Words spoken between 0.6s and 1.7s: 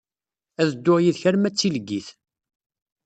Ad dduɣ yid-k arma d